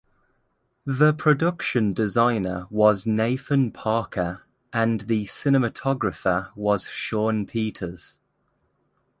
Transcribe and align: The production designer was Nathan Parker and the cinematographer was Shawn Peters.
The 0.87 1.13
production 1.13 1.93
designer 1.93 2.65
was 2.71 3.05
Nathan 3.05 3.69
Parker 3.69 4.41
and 4.73 5.01
the 5.01 5.25
cinematographer 5.25 6.49
was 6.55 6.87
Shawn 6.87 7.45
Peters. 7.45 8.17